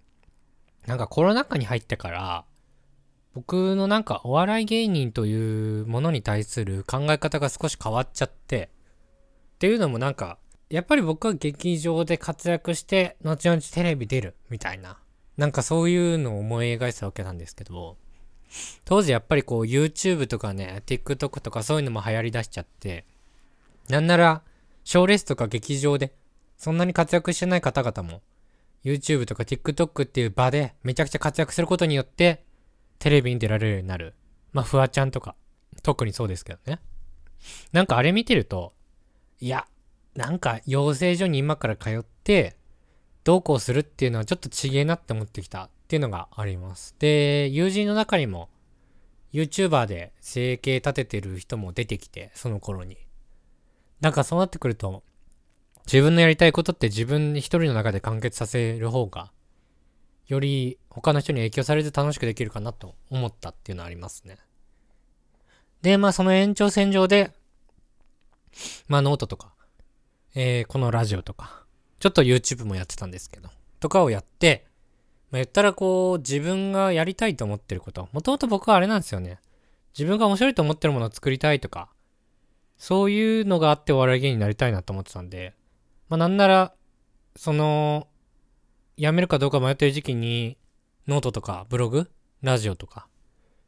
[0.86, 2.44] なんかコロナ禍に入ってから、
[3.34, 8.70] 僕のなんかお笑い芸人というものに対する考え方が少し変わっちゃって、
[9.54, 10.38] っていうのもなんか、
[10.70, 14.98] やっぱり僕は劇場で活躍して、後々テレビ出るみたいな、
[15.36, 17.96] なんかそういうのを思い描いてたわけなんですけど、
[18.84, 23.04] 当時やっぱりこう YouTube とかね、TikTok とかそういうのも流行り出しちゃって、
[23.88, 24.42] なんなら、
[24.84, 26.12] 賞レースとか劇場で、
[26.56, 28.22] そんなに活躍してない方々も、
[28.84, 32.44] YouTube とか TikTok っていう場でめちゃくちゃ活躍することによって、
[32.98, 34.14] テレビに出られるようになる。
[34.52, 35.34] まあ、フワちゃんとか、
[35.82, 36.80] 特にそうですけどね。
[37.72, 38.74] なんかあれ見てると、
[39.40, 39.66] いや、
[40.18, 42.56] なんか養成所に今から通って、
[43.22, 46.96] どうこうするっていうのはちょっとちげえなって思ってきたっていうのがあります。
[46.98, 48.48] で、友人の中にも、
[49.32, 52.98] YouTuber で生計立ててる人も出てきて、その頃に。
[54.00, 55.04] なんかそうなってくると、
[55.86, 59.30] 自分のやりたいことって自分一人の中で完結させる方が、
[60.26, 64.36] より他の人に影響されて楽しくできるかなと思ったっていうのはありますね。
[65.80, 67.30] で、まあその延長線上で、
[68.88, 69.52] まあノートとか、
[70.34, 71.64] えー、このラジオとか、
[71.98, 73.48] ちょっと YouTube もやってたんですけど、
[73.80, 74.66] とかをやって、
[75.30, 78.08] まあ、言ったらこう、自分がやりたいと思ってること。
[78.12, 79.40] もともと僕はあれなんですよね。
[79.98, 81.90] 自分が面白いと思ってるものを作りたいとか、
[82.76, 85.54] そういうのがあってお笑い芸人になりたいなと思ってたんで、
[86.08, 86.72] まあなんなら、
[87.36, 88.08] その、
[88.96, 90.56] 辞めるかどうか迷ってる時期に、
[91.06, 92.10] ノートとかブログ、
[92.42, 93.08] ラジオとか、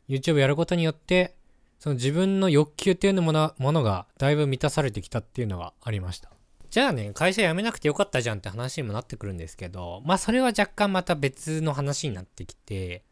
[0.08, 1.36] YouTube やることによって、
[1.78, 6.30] その自分の欲求っていうものものがだいぶ満たされてきたっていうのがありました。
[6.70, 13.04] じゃあね、会社辞めなくてよかったじゃんって話にもなってくるんですけど、まあそれは若干また別の話になってきて、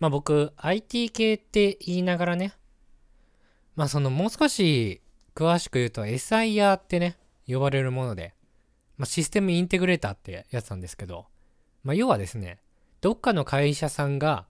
[0.00, 2.54] まあ僕、IT 系って言いながらね、
[3.76, 5.00] まあそのもう少し
[5.36, 8.34] 詳しく言うと SIR ってね、呼ばれるもので、
[8.96, 11.26] まあシステムインテグレーターってやつなんですけど、
[11.84, 12.58] まあ要はですね、
[13.00, 14.46] どっかの会社さんが、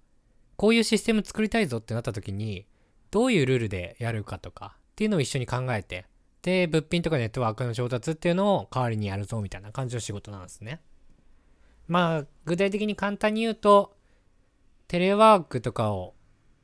[0.57, 2.67] こういうシステム作りたいぞってなった時に、
[3.11, 6.07] どういうルールでやるかとかっていうのを一緒に考えて、
[6.43, 10.81] で、物品とかネットワークの調達っていうのを代わりにやるぞみたいな感じの仕事なんですね。
[11.87, 13.97] まあ、具体的に簡単に言うと、
[14.89, 16.15] テレワークとかを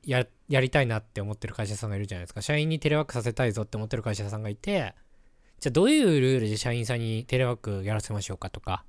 [0.04, 2.42] やりたいなって思ってる会社さんがいるじゃないですか。
[2.42, 4.94] 社員にテレワークさせたいぞって思ってる会社さんがいて、
[5.60, 8.84] じゃあどういうルールで社員さんにテレワークやらせましょうかとか。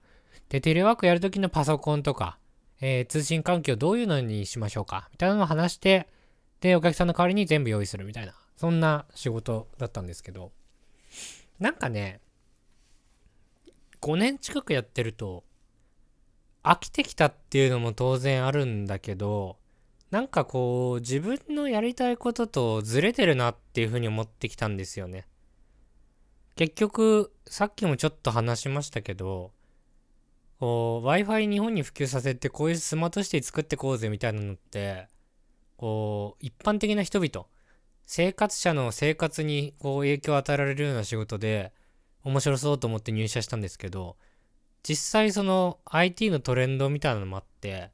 [0.50, 2.40] で、テレワークやるときのパソコンとか、
[2.82, 6.08] えー、通信環境どういうのにしましょうかみたいなのを話して、
[6.62, 10.52] で、お客さんの代わりに全部用意するみたいな、そんな仕事だったんですけど、
[11.60, 12.22] なんかね、
[14.02, 15.44] 5年近くやってると、
[16.64, 19.58] 飽きてきたっていうのも当然あるんだけど、
[20.12, 25.28] なんかこう、自分のやりたいこととずれてるなっていうふうに思ってきたんですよね。
[26.56, 29.52] 結局、さっきもちょっと話しましたけど、
[30.60, 35.08] こう、Wi-Fi 日本に普及させて、こういうスマートシティ作ってこうぜみたいなのって、
[35.78, 37.48] こう、一般的な人々、
[38.12, 41.72] 生活者の生活にこう影響を与えられるような仕事で、
[42.24, 44.18] 面白そうと思って入社したんですけど、
[44.82, 47.92] 実際その IT のトレンドみたいなのもあって、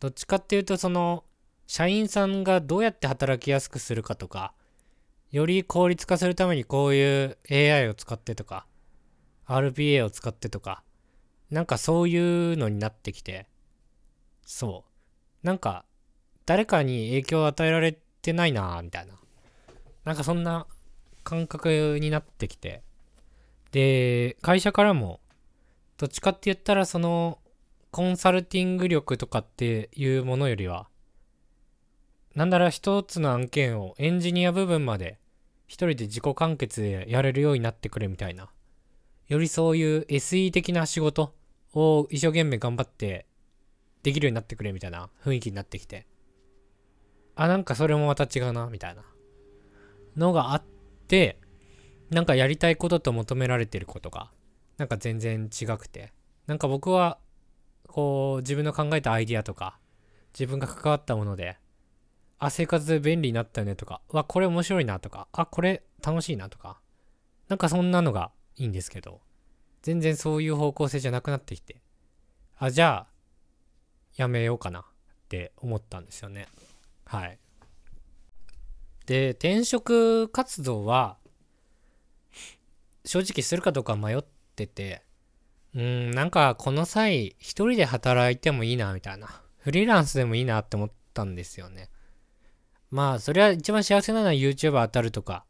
[0.00, 1.22] どっちかっていうとその
[1.68, 4.52] 社員さんがどうやって働きやすくするかとか、
[5.30, 8.66] より効率化するためにこういう AI を使ってとか、
[9.46, 10.82] RPA を使ってとか、
[11.52, 13.46] なんかそういうのになってきて、
[14.44, 14.82] そ
[15.44, 15.46] う。
[15.46, 15.84] なんか、
[16.46, 19.14] 誰かに影響を与えられてないなみたいな。
[20.06, 20.66] なんかそんな
[21.22, 22.82] 感覚になってきて。
[23.72, 25.20] で、会社からも、
[25.98, 27.38] どっちかって言ったらその
[27.90, 30.88] コンサルティング力とかっていうものよりは
[32.34, 35.18] なんだら一つの案件をエンジニア部分まで
[35.66, 38.50] 一人で自己完結でやれるようになってくれみたいな。
[39.28, 41.34] よりそういう SE 的な仕事
[41.72, 43.26] を一生懸命頑張って
[44.02, 46.06] できるようになってくれみたいな雰囲気になってきて。
[47.34, 49.02] あなんかそれもまた違うなみたいな。
[50.16, 50.62] のがあっ
[51.08, 51.38] て
[52.10, 54.30] なんかやりたいことと求められてることが
[54.78, 56.12] なんか全然違くて。
[56.46, 57.18] なんか僕は
[57.88, 59.78] こう自分の考えたアイディアとか
[60.32, 61.58] 自分が関わったもので
[62.38, 66.80] あ生活便利になったよねとかわこれ面白いなとかあこれ楽しいなとか
[67.48, 69.20] なんかそんなのがいいんですけど
[69.82, 71.80] 全然そういう方向性じゃなくなってきて
[72.58, 73.12] あじゃあ
[74.16, 74.84] やめようかなっ
[75.28, 76.46] て思ったんですよね。
[77.04, 77.38] はい。
[79.06, 81.16] で転職活動は
[83.04, 84.24] 正直するかどうか迷っ
[84.56, 85.02] てて、
[85.74, 89.42] うん、なんかこの際一人で働いてもいいなみたいな。
[89.58, 91.90] フリーランスでもいいなって思ったんですよね。
[92.90, 95.44] まあそれは一番幸せなのは YouTuber 当たるとか、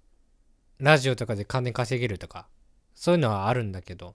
[0.78, 2.48] ラジオとかで金稼げるとか、
[2.94, 4.14] そういうのはあるんだけど、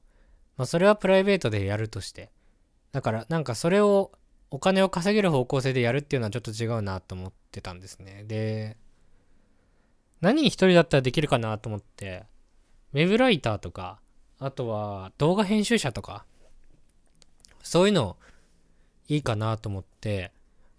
[0.58, 2.32] まあそれはプライベートでやるとして。
[2.92, 4.12] だからなんかそれを
[4.50, 8.24] お金を稼げる方向性でやるっていうのはちょっと違うなと思ってたんですね。
[8.26, 8.78] で、
[10.22, 12.26] 何一人だったらできるかなと思って、
[12.94, 14.00] ウェブライターとか、
[14.40, 16.26] あとは動画編集者とか、
[17.64, 18.18] そういうの
[19.08, 20.32] いいかなと思って、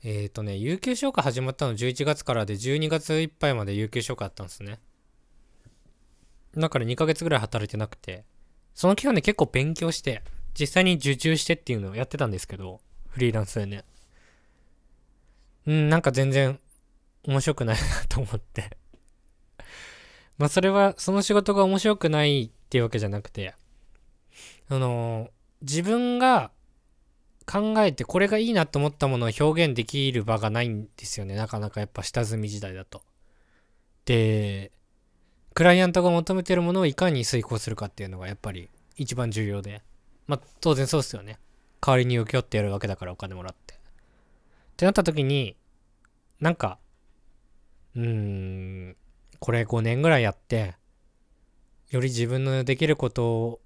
[0.04, 4.78] えっ、ー、とね、有給消化始まったの11月からで12月いっぱいまで有給消化あったんですね。
[6.56, 8.24] だから2ヶ月ぐらい働いてなくて、
[8.74, 10.22] その期間で結構勉強して、
[10.58, 13.84] 実際に受注してっていうのをやってたんですけど、フリーランスでね。
[15.66, 16.58] うん、なんか全然
[17.24, 18.76] 面白くないなと思って。
[20.42, 23.54] まあそれはその仕事が面白くないっていうわけじゃなくて、
[24.68, 25.30] あの、
[25.60, 26.50] 自分が
[27.46, 31.36] 考えてこれがいいなと思ったものを表現できる場がないんですよね。
[31.36, 33.02] なかなかやっぱ下積み時代だと。
[34.04, 34.72] で、
[35.54, 39.80] クライアントが求めてるものをいかに遂行するかっていうのがやっぱり一番重要で。
[40.26, 41.38] まあ当然そうっすよね。
[41.80, 43.74] 代わりに請け負ってやるわけだからお金もらって。
[43.74, 43.76] っ
[44.76, 45.54] てなった時に、
[46.40, 46.80] なんか、
[47.94, 48.96] うーん、
[49.42, 50.76] これ5年ぐらいやって、
[51.90, 53.60] より自分のできること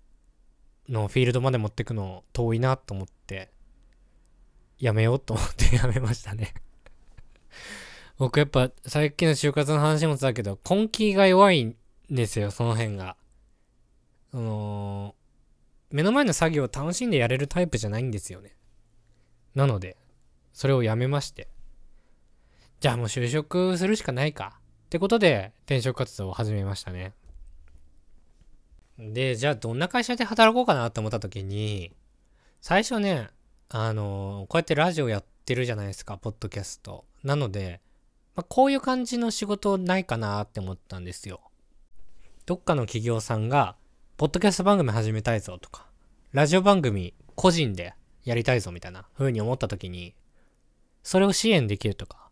[0.89, 3.51] のフィールドまで持ってくの遠いなと思って、
[4.79, 6.55] やめようと思って やめましたね
[8.17, 11.77] 僕やっぱさっきの就活の話もそうだけど根気が弱いん
[12.09, 13.19] ですよ、その辺が。
[14.31, 15.15] その、
[15.91, 18.57] 目の前の作業を楽しんでやれるタイプじゃないんですよね。
[19.55, 19.99] なので、
[20.55, 21.51] それをやめまして。
[22.81, 24.59] じゃあもう就職するしかないか。
[24.87, 27.13] ってことで転職活動を始めましたね。
[28.99, 31.93] で、じゃあどんな会社で働こうかなって思った時に、
[32.61, 33.29] 最初ね、
[33.69, 37.05] あのこうやってラジオやってるじゃないですか、ポッドキャスト。
[37.25, 37.81] なので、
[38.37, 41.41] まあ、こういう感じの仕事ないかなって思ったんですよ。
[42.45, 43.75] どっかの企業さんが、
[44.17, 45.89] ポッドキャスト番組始めたいぞとか、
[46.31, 50.15] ラジオ番組個人でやりたいぞみたいな風に思った時に、
[51.03, 52.26] それを支援できるとか、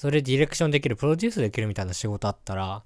[0.00, 2.82] それディレクションできる、プロデュースできるみたいな仕事あったら、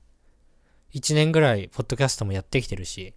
[0.95, 3.15] 1年ぐらいポッドキャストもやってきてるし、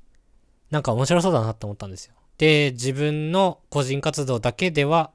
[0.70, 2.14] なんか面白そうだなって思ったんですよ。
[2.38, 5.10] で、自分の個人活動だけでは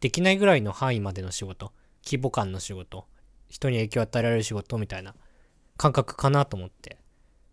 [0.00, 1.72] できないぐらいの範囲までの仕事、
[2.06, 3.04] 規模感の仕事、
[3.50, 5.14] 人に影響を与えられる仕事みたいな
[5.76, 6.96] 感覚かなと思って、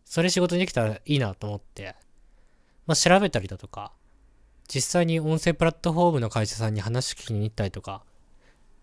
[0.05, 1.97] それ仕事にできたらいいなと思って、
[2.87, 3.91] まあ、調べたりだとか、
[4.69, 8.01] 実際に音声プラットフォームの会社さんに話聞きに行ったりとか、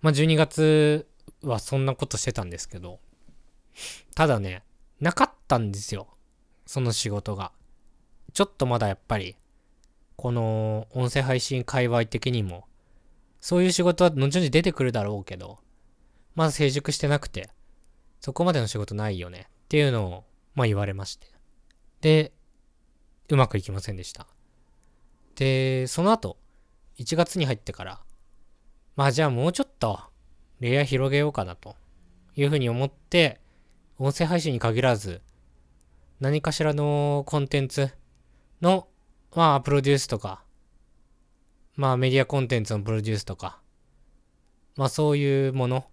[0.02, 1.08] まあ、12月
[1.42, 3.00] はそんなことしてたんですけど、
[4.14, 4.62] ただね、
[5.00, 6.08] なかったんですよ。
[6.66, 7.52] その仕事が。
[8.32, 9.36] ちょっとまだやっぱり、
[10.16, 12.66] この音声配信界隈的にも、
[13.40, 15.58] そういう仕事は後々出てくるだろうけど、
[16.34, 17.50] まだ成熟してなくて、
[18.20, 20.24] そこまでの仕事ないよねっていうのを、
[20.54, 21.26] まあ言われまして。
[22.00, 22.32] で、
[23.28, 24.26] うまくいきませんでした。
[25.34, 26.38] で、その後、
[26.98, 28.00] 1月に入ってから、
[28.96, 30.00] まあじゃあもうちょっと、
[30.60, 31.76] レイヤー広げようかなと。
[32.36, 33.40] いうふうに思って、
[33.98, 35.22] 音声配信に限らず、
[36.20, 37.90] 何かしらのコンテンツ
[38.60, 38.88] の、
[39.34, 40.42] まあ、プロデュースとか、
[41.76, 43.58] まあ、メディアコンテンツのプロデュースとか、
[44.76, 45.86] まあ、そういうもの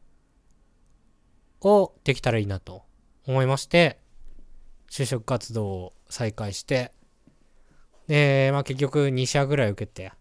[1.62, 2.84] をできたらいいなと
[3.26, 4.00] 思いまして、
[4.92, 6.92] 就職活動を再開して、
[8.08, 10.12] で、まあ結局2社ぐらい受けて、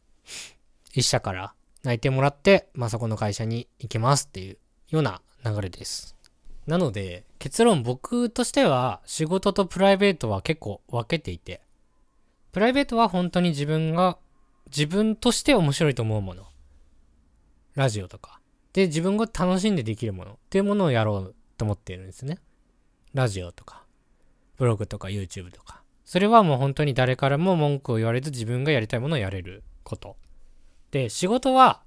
[0.94, 4.58] 1社から内定もらって、まあそこの会社に行きますっていう
[4.90, 6.16] ような流れです。
[6.66, 11.60] なので、結論僕としては仕事とプライベートは結構分けていて、
[12.52, 14.18] プライベートは本当に自分が
[14.66, 16.44] 自分として面白いと思うもの。
[17.74, 18.40] ラジオとか、
[18.72, 22.38] で、自分が楽しんでできるものっていうものをやろうと思っているんですね。
[23.14, 23.84] ラジオとか、
[24.56, 25.82] ブログとか YouTube とか。
[26.04, 30.16] それはもう本当に誰からも文句を言われず自分がやりたいものをやれること。
[30.92, 31.82] で、仕事は、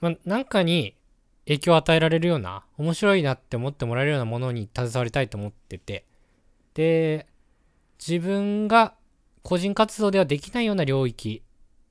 [0.00, 0.94] まあ、なんかに
[1.46, 6.04] 影響を与えられるような、面白いなって思ってもらえるようなものに携わりたいと思ってて、
[6.74, 7.26] で、
[7.98, 8.94] 自分が
[9.42, 11.42] 個人活動ではできないような領域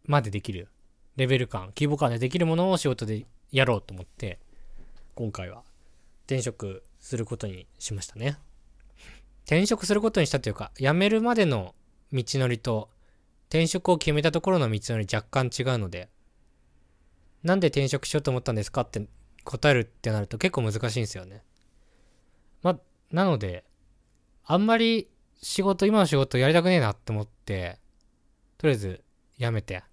[0.05, 0.69] までできる。
[1.17, 4.39] レベル感、規模感でできるものを仕事でやろうと思って、
[5.15, 5.63] 今回は。
[6.27, 8.37] 転職することにしましたね。
[9.45, 11.73] 転職することにしたというか、辞めるまでの
[12.13, 12.89] 道のりと、
[13.49, 16.09] 転職を決めたところの道のり若干違うので、
[17.43, 19.07] なんで転職しようと思ったんですかって
[19.43, 21.43] 答えるってなると結構難しいんですよね。
[22.61, 22.79] ま、
[23.11, 23.63] なので、
[24.45, 25.09] あんまり
[25.41, 27.79] 仕事、今の仕事やりたくねえなって思って、
[28.57, 29.03] とりあえず
[29.39, 29.83] 辞めて。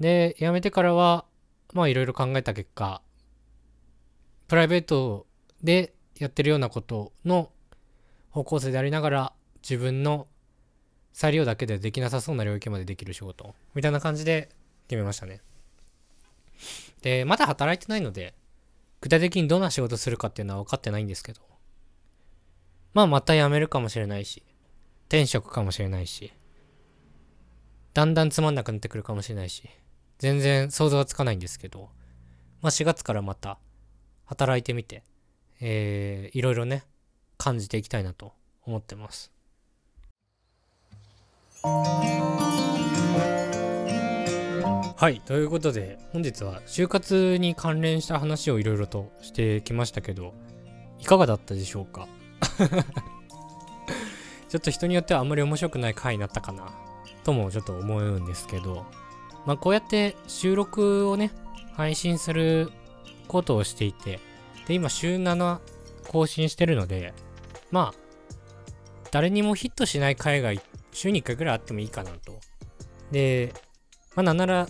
[0.00, 1.24] で、辞めてからは、
[1.72, 3.02] まあいろいろ考えた結果、
[4.48, 5.26] プライベート
[5.62, 7.50] でやってるようなことの
[8.30, 10.26] 方向性でありながら、自分の
[11.12, 14.50] 裁量だけでできなさそうな領域までできる仕事、みたいな感じで
[14.88, 15.40] 決めましたね。
[17.02, 18.34] で、まだ働いてないので、
[19.00, 21.42] 具体的にどんな仕事するかっていうのは分かってないんですけど、
[22.94, 24.42] まあまた辞めるかもしれないし、
[25.08, 26.32] 転職かもしれないし、
[27.92, 29.68] だんだんつまんなくなってくるかもしれないし、
[30.18, 31.90] 全然想像はつかないんですけど、
[32.62, 33.58] まあ4月からまた
[34.24, 35.02] 働いてみて、
[35.60, 36.84] えー、いろいろね、
[37.36, 38.32] 感じていきたいなと
[38.64, 39.30] 思ってます。
[45.04, 50.32] はい、ということで本日は就活に関連した話をいろいろとしてきましたけど、
[50.98, 52.08] いかがだったでしょうか？
[54.48, 56.72] ちょっと人によってはあんまり面白くない回になったかな
[57.22, 58.86] ともちょっと思うんですけど、
[59.44, 61.32] まあこうやって収録をね、
[61.74, 62.72] 配信する
[63.28, 64.20] ことをしていて、
[64.66, 65.58] で、今週7
[66.08, 67.12] 更新してるので、
[67.70, 67.98] まあ、
[69.10, 70.54] 誰にもヒットしない回が
[70.92, 72.40] 週に1回ぐらいあってもいいかなと。
[73.10, 73.52] で、
[74.14, 74.66] まあなんなら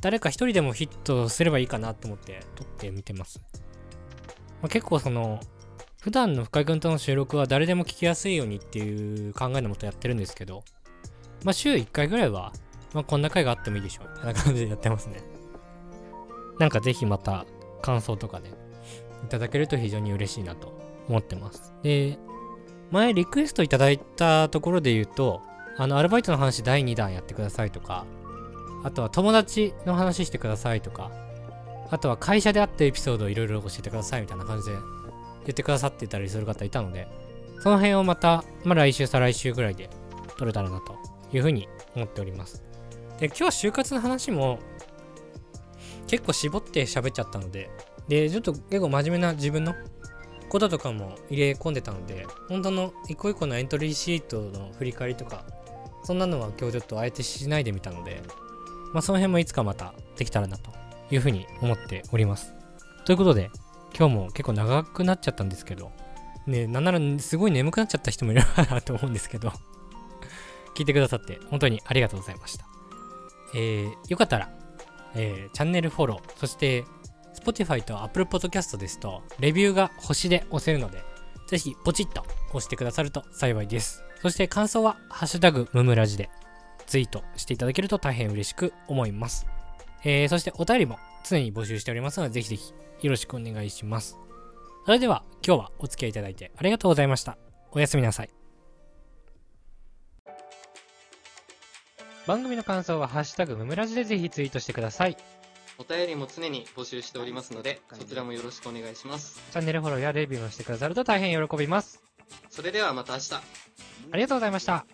[0.00, 3.40] 誰か一人でもヒットすればいいかなと思って撮ってみてます。
[4.62, 5.40] まあ、結構その、
[6.00, 10.62] 普段の深井君との収録は誰でも聞きやすいようにっていう考えのもとやってるんですけど、
[11.44, 12.52] まあ週1回ぐらいは、
[12.94, 14.10] まあこんな回があってもいいでしょう。
[14.10, 15.22] みたいな感じでやってますね。
[16.58, 17.46] なんかぜひまた
[17.82, 18.50] 感想とかね、
[19.24, 20.78] いただけると非常に嬉しいなと
[21.08, 21.74] 思ってます。
[21.82, 22.18] で、
[22.90, 25.42] 前リクエストいただいたところで言うと、
[25.76, 28.06] あの、アルバイトの話第2弾やってくださいとか、
[28.84, 31.10] あとは友達の話してくださいとか、
[31.90, 34.76] あとは会社であったエピソードをいろいろ教えてくださいみたいな感じで
[35.44, 37.08] 言ってくださってたりする方いたので、
[37.60, 39.90] その辺をまた、まあ、来週再来週ぐらいで
[40.36, 40.96] 撮れたらなと
[41.32, 42.62] いうふうに思っております。
[43.18, 44.58] で、今日就活の話も
[46.06, 47.70] 結構絞って喋っちゃったので、
[48.06, 49.74] で、ちょっと結構真面目な自分の
[50.48, 55.44] こととかも入れ込んでたので、本当の一個一個のエントリーシートの振り返りとか、
[56.04, 58.22] そんなのは今日ちょっとあえてしないでみたので、
[58.92, 60.70] まあその辺もいつかまたできたらなと
[61.10, 62.54] いうふうに思っております。
[63.04, 63.50] ということで、
[63.96, 65.92] 今日も結構長くなっちゃったんですけど、
[66.46, 69.52] ね、なんならすごい眠くなっちゃった人もいるかなと思うんですけど、
[70.76, 72.66] 聞いてくださって本当にありがとうございました。
[73.54, 74.50] えー、よかったら、
[75.14, 76.84] えー、チャンネルフォロー、そして
[77.42, 81.02] Spotify と Apple Podcast ですと、レビューが星で押せるので、
[81.46, 84.04] ぜひポチッと押してくださると幸いです。
[84.20, 86.28] そして感想は、ハッシュタグムムラジで
[86.88, 89.46] ツイートしていただけると大変嬉しく思います。
[90.04, 92.72] えー、そしてお便りも常に募集しておりますので、ぜひぜひ
[93.02, 94.18] よろしくお願いします。
[94.86, 97.36] それでは今日はお付き合いいただいてありがとうございました。
[97.72, 98.30] おやすみなさい。
[102.26, 105.16] 番組の感想はハッシュタグムムラジでぜひツイートしてください。
[105.78, 109.40] お便りも常に募集しておりますので、そちらもよろしくお願いします。
[109.52, 112.02] チャンネルフォローやレビューもしてくださると大変喜びます。
[112.50, 114.84] それではまた明日、ありがとうございました。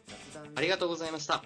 [0.55, 1.43] ありがとうございました。